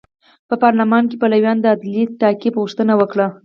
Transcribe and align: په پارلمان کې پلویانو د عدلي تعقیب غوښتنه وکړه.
په 0.47 0.55
پارلمان 0.63 1.03
کې 1.09 1.19
پلویانو 1.21 1.63
د 1.63 1.65
عدلي 1.73 2.03
تعقیب 2.21 2.53
غوښتنه 2.61 2.93
وکړه. 2.97 3.27